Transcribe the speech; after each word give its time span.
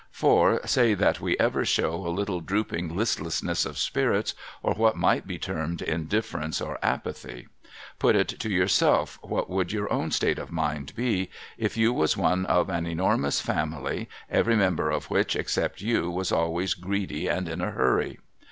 For, 0.09 0.61
say 0.65 0.95
that 0.95 1.21
we 1.21 1.37
ever 1.37 1.63
show 1.63 1.93
a 2.07 2.09
little 2.09 2.39
drooping 2.39 2.89
listlcssness 2.89 3.67
of 3.67 3.77
spirits, 3.77 4.33
or 4.63 4.73
what 4.73 4.97
might 4.97 5.27
be 5.27 5.37
termed 5.37 5.83
indifference 5.83 6.59
or 6.59 6.79
apathy. 6.81 7.47
Put 7.99 8.15
it 8.15 8.27
to 8.29 8.49
yourself 8.49 9.19
what 9.21 9.47
would 9.47 9.71
your 9.71 9.93
own 9.93 10.09
state 10.09 10.39
of 10.39 10.51
mind 10.51 10.95
be, 10.95 11.29
if 11.55 11.77
you 11.77 11.93
was 11.93 12.17
one 12.17 12.47
of 12.47 12.67
an 12.67 12.87
enormous 12.87 13.41
family 13.41 14.09
every 14.27 14.55
member 14.55 14.89
of 14.89 15.11
which 15.11 15.35
except 15.35 15.81
you 15.81 16.09
was 16.09 16.31
always 16.31 16.73
greedy, 16.73 17.27
and 17.27 17.47
in 17.47 17.61
a 17.61 17.69
hurry. 17.69 18.17